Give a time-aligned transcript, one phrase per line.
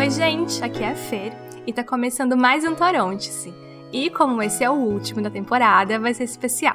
[0.00, 1.30] Oi, gente, aqui é a Fer
[1.66, 3.52] e tá começando mais um Torontice.
[3.92, 6.74] E como esse é o último da temporada, vai ser especial.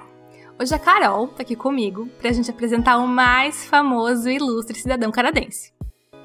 [0.62, 5.11] Hoje a Carol tá aqui comigo pra gente apresentar o mais famoso e ilustre cidadão
[5.11, 5.73] canadense.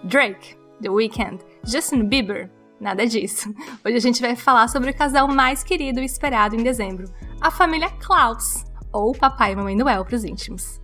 [0.05, 3.49] Drake, The Weeknd, Justin Bieber, nada disso.
[3.83, 7.11] Hoje a gente vai falar sobre o casal mais querido e esperado em dezembro,
[7.41, 10.79] a família Klaus, ou Papai e Mamãe Noel pros íntimos.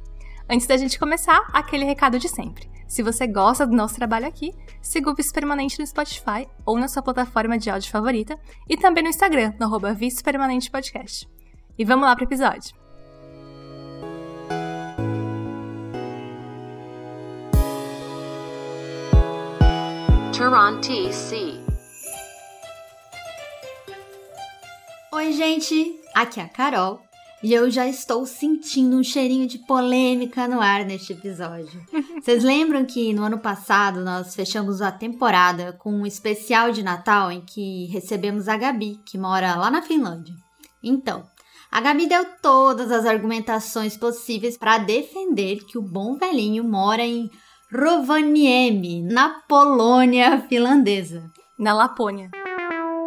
[0.48, 2.75] Antes da gente começar, aquele recado de sempre.
[2.87, 6.89] Se você gosta do nosso trabalho aqui, siga o Vice Permanente no Spotify ou na
[6.89, 11.29] sua plataforma de áudio favorita e também no Instagram, no arroba Vice Permanente Podcast.
[11.79, 12.75] E vamos lá pro episódio.
[20.32, 21.61] Turon TC.
[25.12, 26.00] Oi, gente!
[26.14, 27.06] Aqui é a Carol
[27.43, 31.81] e eu já estou sentindo um cheirinho de polêmica no ar neste episódio.
[32.20, 37.31] Vocês lembram que no ano passado nós fechamos a temporada com um especial de Natal
[37.31, 40.34] em que recebemos a Gabi, que mora lá na Finlândia?
[40.83, 41.25] Então,
[41.70, 47.31] a Gabi deu todas as argumentações possíveis para defender que o bom velhinho mora em
[47.73, 51.31] Rovaniemi, na Polônia finlandesa.
[51.59, 52.31] Na Lapônia.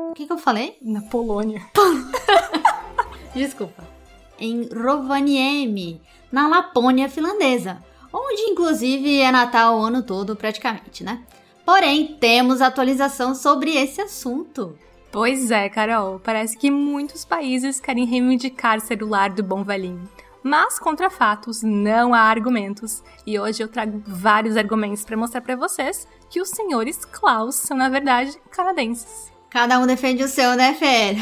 [0.10, 0.78] O que, que eu falei?
[0.82, 1.62] Na Polônia.
[3.34, 3.99] Desculpa.
[4.40, 6.02] Em Rovaniemi,
[6.32, 11.22] na Lapônia finlandesa, onde inclusive é Natal o ano todo praticamente, né?
[11.66, 14.76] Porém, temos atualização sobre esse assunto.
[15.12, 16.20] Pois é, Carol.
[16.20, 20.10] Parece que muitos países querem reivindicar ser o lar do bom velhinho.
[20.42, 25.56] Mas contra fatos não há argumentos, e hoje eu trago vários argumentos para mostrar para
[25.56, 29.32] vocês que os senhores Klaus são na verdade canadenses.
[29.50, 31.18] Cada um defende o seu, né, Fer?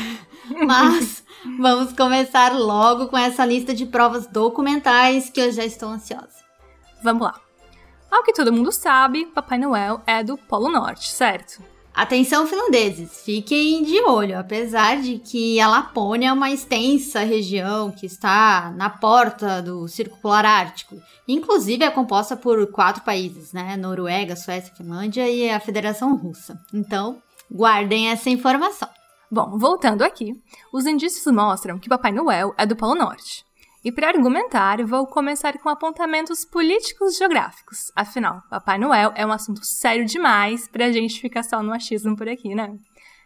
[0.66, 1.24] Mas
[1.60, 6.46] vamos começar logo com essa lista de provas documentais que eu já estou ansiosa.
[7.04, 7.36] Vamos lá.
[8.10, 11.62] Ao que todo mundo sabe, Papai Noel é do Polo Norte, certo?
[11.94, 18.06] Atenção, finlandeses, fiquem de olho, apesar de que a Lapônia é uma extensa região que
[18.06, 20.96] está na porta do Círculo Polar Ártico.
[21.28, 23.76] Inclusive é composta por quatro países, né?
[23.76, 26.62] Noruega, Suécia, Finlândia e a Federação Russa.
[26.72, 27.20] Então,
[27.52, 28.90] guardem essa informação.
[29.30, 30.34] Bom, voltando aqui,
[30.72, 33.46] os indícios mostram que Papai Noel é do Polo Norte.
[33.84, 37.92] E para argumentar, vou começar com apontamentos políticos geográficos.
[37.96, 42.16] Afinal, Papai Noel é um assunto sério demais para a gente ficar só no achismo
[42.16, 42.74] por aqui, né?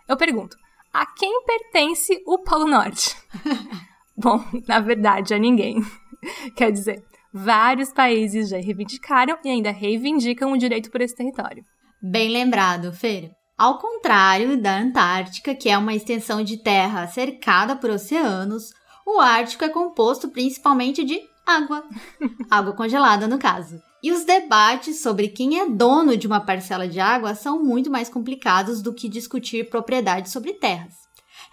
[0.07, 0.57] Eu pergunto,
[0.91, 3.15] a quem pertence o Polo Norte?
[4.17, 5.83] Bom, na verdade, a ninguém.
[6.55, 11.63] Quer dizer, vários países já reivindicaram e ainda reivindicam o direito por esse território.
[12.01, 13.31] Bem lembrado, Fer.
[13.61, 18.71] Ao contrário da Antártica, que é uma extensão de terra cercada por oceanos,
[19.05, 21.83] o Ártico é composto principalmente de água.
[22.49, 23.79] água congelada, no caso.
[24.01, 28.09] E os debates sobre quem é dono de uma parcela de água são muito mais
[28.09, 30.95] complicados do que discutir propriedade sobre terras.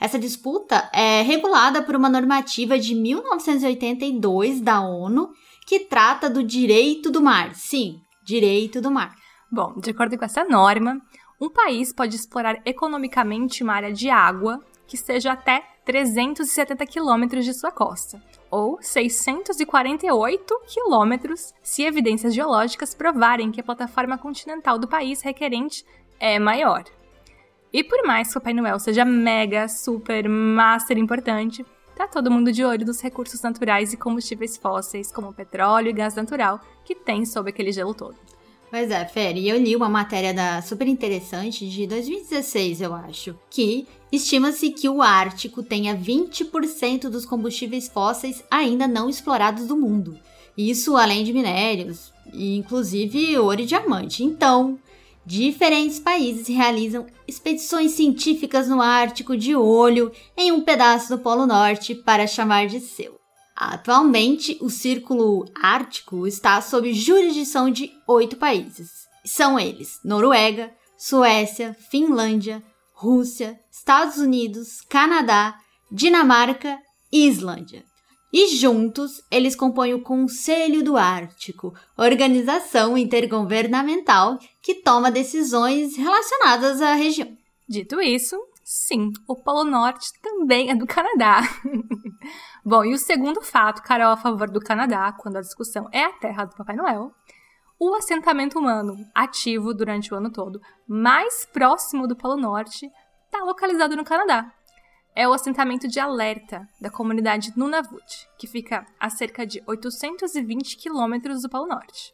[0.00, 5.28] Essa disputa é regulada por uma normativa de 1982 da ONU
[5.66, 7.54] que trata do direito do mar.
[7.54, 9.14] Sim, direito do mar.
[9.52, 11.00] Bom, de acordo com essa norma,
[11.40, 17.54] um país pode explorar economicamente uma área de água que seja até 370 quilômetros de
[17.54, 25.22] sua costa, ou 648 quilômetros se evidências geológicas provarem que a plataforma continental do país
[25.22, 25.84] requerente
[26.18, 26.84] é maior.
[27.72, 32.50] E por mais que o Pai Noel seja mega, super, master importante, tá todo mundo
[32.50, 37.24] de olho nos recursos naturais e combustíveis fósseis, como petróleo e gás natural, que tem
[37.24, 38.16] sob aquele gelo todo.
[38.70, 43.34] Pois é, Fer, e eu li uma matéria da super interessante de 2016, eu acho,
[43.48, 50.18] que estima-se que o Ártico tenha 20% dos combustíveis fósseis ainda não explorados do mundo.
[50.56, 54.22] Isso além de minérios, e inclusive ouro e diamante.
[54.22, 54.78] Então,
[55.24, 61.94] diferentes países realizam expedições científicas no Ártico de olho em um pedaço do Polo Norte
[61.94, 63.18] para chamar de seu.
[63.60, 69.08] Atualmente, o Círculo Ártico está sob jurisdição de oito países.
[69.24, 72.62] São eles: Noruega, Suécia, Finlândia,
[72.94, 75.58] Rússia, Estados Unidos, Canadá,
[75.90, 76.78] Dinamarca
[77.12, 77.84] e Islândia.
[78.32, 86.94] E juntos, eles compõem o Conselho do Ártico, organização intergovernamental que toma decisões relacionadas à
[86.94, 87.36] região.
[87.68, 91.42] Dito isso, sim, o Polo Norte também é do Canadá.
[92.68, 96.12] Bom, e o segundo fato, Carol, a favor do Canadá, quando a discussão é a
[96.12, 97.10] terra do Papai Noel,
[97.80, 102.92] o assentamento humano ativo durante o ano todo, mais próximo do Polo Norte,
[103.24, 104.52] está localizado no Canadá.
[105.16, 111.40] É o assentamento de alerta da comunidade Nunavut, que fica a cerca de 820 quilômetros
[111.40, 112.12] do Polo Norte.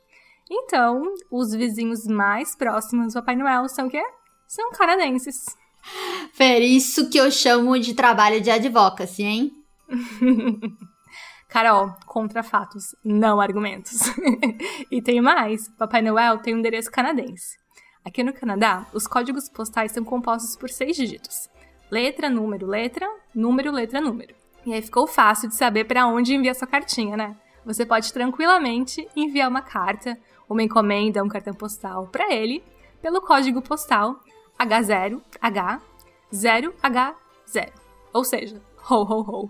[0.48, 1.02] Então,
[1.32, 4.04] os vizinhos mais próximos do Papai Noel são o quê?
[4.46, 5.46] são canadenses.
[6.32, 9.63] Fer, isso que eu chamo de trabalho de advocacy, hein?
[11.48, 14.00] Carol, contra fatos, não argumentos.
[14.90, 17.56] e tem mais: Papai Noel tem um endereço canadense.
[18.04, 21.48] Aqui no Canadá, os códigos postais são compostos por seis dígitos:
[21.90, 24.34] letra, número, letra, número, letra, número.
[24.66, 27.36] E aí ficou fácil de saber para onde enviar sua cartinha, né?
[27.64, 32.62] Você pode tranquilamente enviar uma carta, uma encomenda, um cartão postal para ele
[33.00, 34.18] pelo código postal
[34.58, 35.80] H0, H,
[36.32, 37.72] 0H0.
[38.12, 38.60] Ou seja,
[38.90, 39.48] ho, ho, ho.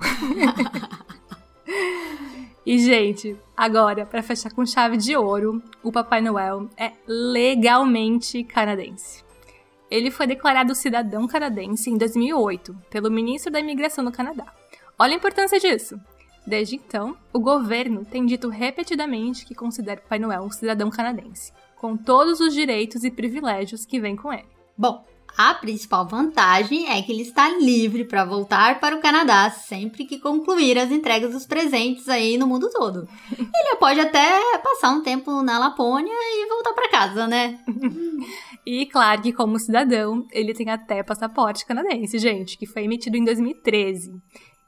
[2.65, 9.25] e, gente, agora, para fechar com chave de ouro, o Papai Noel é legalmente canadense.
[9.91, 14.47] Ele foi declarado cidadão canadense em 2008 pelo ministro da Imigração no Canadá.
[14.99, 15.99] Olha a importância disso.
[16.47, 21.53] Desde então, o governo tem dito repetidamente que considera o Papai Noel um cidadão canadense,
[21.77, 24.49] com todos os direitos e privilégios que vêm com ele.
[24.77, 25.05] Bom,
[25.37, 30.21] a principal vantagem é que ele está livre para voltar para o Canadá sempre que
[30.21, 33.09] concluir as entregas dos presentes aí no mundo todo.
[33.37, 37.59] Ele pode até passar um tempo na Lapônia e voltar para casa, né?
[38.65, 43.25] e claro que como cidadão, ele tem até passaporte canadense, gente, que foi emitido em
[43.25, 44.13] 2013.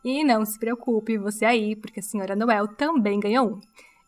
[0.04, 3.60] E não se preocupe você aí, porque a senhora Noel também ganhou um.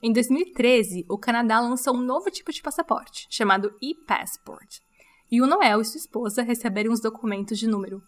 [0.03, 4.88] Em 2013, o Canadá lançou um novo tipo de passaporte, chamado e-passport
[5.31, 8.01] e o Noel e sua esposa receberam os documentos de número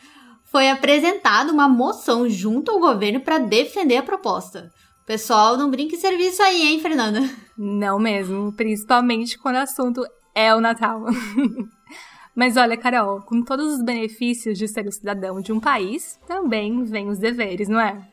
[0.54, 4.72] foi apresentada uma moção junto ao governo para defender a proposta.
[5.04, 7.28] Pessoal, não brinque serviço aí, hein, Fernanda?
[7.58, 10.06] Não mesmo, principalmente quando o assunto
[10.36, 11.06] é o Natal.
[12.36, 16.84] Mas olha, Carol, com todos os benefícios de ser o cidadão de um país, também
[16.84, 18.08] vem os deveres, não é?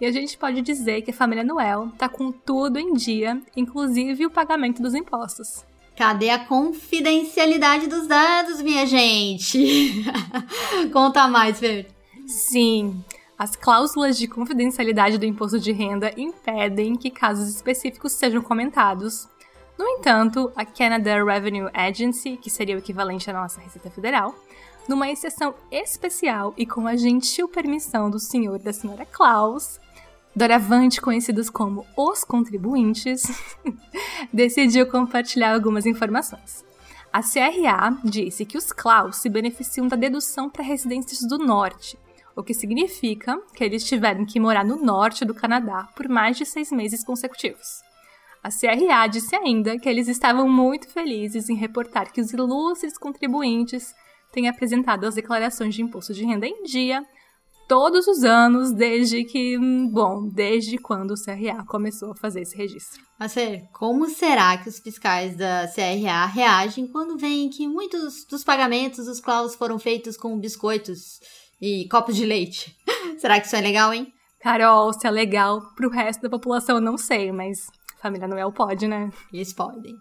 [0.00, 4.26] E a gente pode dizer que a família Noel tá com tudo em dia, inclusive
[4.26, 5.64] o pagamento dos impostos.
[5.96, 10.04] Cadê a confidencialidade dos dados, minha gente?
[10.92, 11.88] Conta mais, Fer.
[12.26, 13.02] Sim,
[13.38, 19.26] as cláusulas de confidencialidade do imposto de renda impedem que casos específicos sejam comentados.
[19.78, 24.34] No entanto, a Canada Revenue Agency, que seria o equivalente à nossa Receita Federal,
[24.86, 29.80] numa exceção especial e com a gentil permissão do senhor e da senhora Klaus,
[30.36, 33.22] doravante conhecidos como os contribuintes,
[34.30, 36.62] decidiu compartilhar algumas informações.
[37.10, 41.98] A CRA disse que os Klaus se beneficiam da dedução para residências do norte,
[42.36, 46.44] o que significa que eles tiveram que morar no norte do Canadá por mais de
[46.44, 47.80] seis meses consecutivos.
[48.44, 53.94] A CRA disse ainda que eles estavam muito felizes em reportar que os ilustres contribuintes
[54.30, 57.02] têm apresentado as declarações de imposto de renda em dia
[57.68, 59.58] todos os anos, desde que,
[59.90, 63.02] bom, desde quando o CRA começou a fazer esse registro.
[63.18, 68.44] Mas, Fer, como será que os fiscais da CRA reagem quando veem que muitos dos
[68.44, 71.20] pagamentos dos claus foram feitos com biscoitos
[71.60, 72.76] e copos de leite?
[73.18, 74.12] será que isso é legal, hein?
[74.40, 77.66] Carol, se é legal pro resto da população, não sei, mas
[78.00, 79.10] família Noel pode, né?
[79.32, 79.94] Eles podem.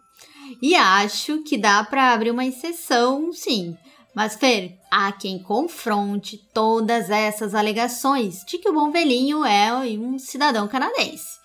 [0.61, 3.75] E acho que dá para abrir uma exceção, sim,
[4.15, 10.17] mas, Fer, há quem confronte todas essas alegações de que o bom velhinho é um
[10.17, 11.35] cidadão canadense.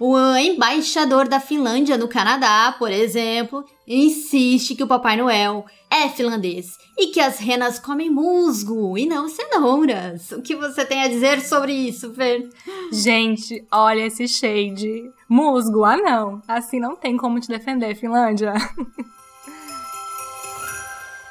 [0.00, 6.78] O embaixador da Finlândia no Canadá, por exemplo, insiste que o Papai Noel é finlandês
[6.98, 10.32] e que as renas comem musgo e não cenouras.
[10.32, 12.48] O que você tem a dizer sobre isso, Fer?
[12.90, 15.10] Gente, olha esse shade.
[15.28, 16.40] Musgo, ah não.
[16.48, 18.54] Assim não tem como te defender, Finlândia.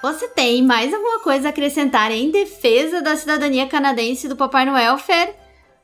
[0.03, 4.97] Você tem mais alguma coisa a acrescentar em defesa da cidadania canadense do Papai Noel,
[4.97, 5.33] Fer?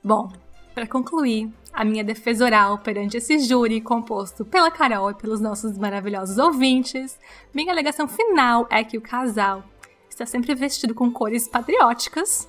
[0.04, 0.30] Bom,
[0.76, 5.78] para concluir a minha defesa oral perante esse júri composto pela Carol e pelos nossos
[5.78, 7.18] maravilhosos ouvintes,
[7.54, 9.64] minha alegação final é que o casal
[10.10, 12.46] está sempre vestido com cores patrióticas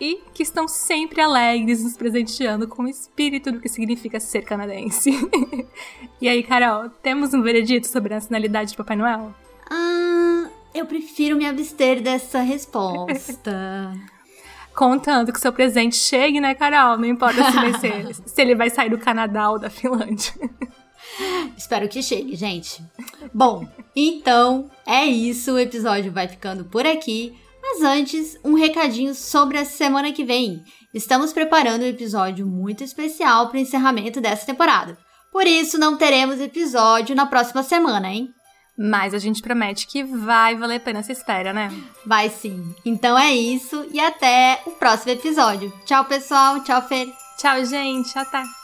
[0.00, 5.10] e que estão sempre alegres, nos presenteando com o espírito do que significa ser canadense.
[6.22, 9.34] e aí, Carol, temos um veredito sobre a nacionalidade de Papai Noel?
[10.80, 13.92] Eu prefiro me abster dessa resposta.
[14.74, 16.96] Contando que seu presente chegue, né, Carol?
[16.96, 20.32] Não importa se, vai ser, se ele vai sair do Canadá ou da Finlândia.
[21.54, 22.82] Espero que chegue, gente.
[23.34, 25.52] Bom, então é isso.
[25.52, 27.38] O episódio vai ficando por aqui.
[27.60, 30.64] Mas antes, um recadinho sobre a semana que vem.
[30.94, 34.96] estamos preparando um episódio muito especial para o encerramento dessa temporada.
[35.30, 38.32] Por isso, não teremos episódio na próxima semana, hein?
[38.82, 41.70] Mas a gente promete que vai valer a pena essa espera, né?
[42.06, 42.74] Vai sim.
[42.82, 45.70] Então é isso e até o próximo episódio.
[45.84, 46.64] Tchau, pessoal.
[46.64, 47.12] Tchau, Fer.
[47.36, 48.18] Tchau, gente.
[48.18, 48.59] Até.